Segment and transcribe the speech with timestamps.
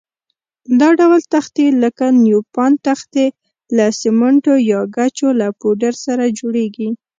[0.79, 3.25] دا ډول تختې لکه نیوپان تختې
[3.75, 6.89] له سمنټو یا ګچو له پوډر سره جوړېږي.